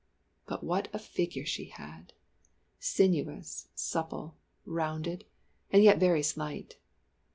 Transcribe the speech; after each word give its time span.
But 0.47 0.63
what 0.63 0.87
a 0.93 0.97
figure 0.97 1.45
she 1.45 1.65
had! 1.65 2.13
Sinuous, 2.79 3.67
supple, 3.75 4.35
rounded, 4.65 5.25
and 5.69 5.83
yet 5.83 5.99
very 5.99 6.23
slight. 6.23 6.77